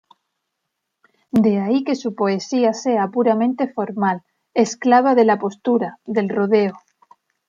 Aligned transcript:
De 1.43 1.59
ahí 1.59 1.83
que 1.83 1.93
su 1.95 2.15
poesía 2.15 2.73
sea 2.73 3.09
puramente 3.09 3.67
formal, 3.71 4.23
esclava 4.55 5.13
de 5.13 5.25
la 5.25 5.37
postura, 5.37 5.99
del 6.07 6.27
rodeo. 6.27 6.73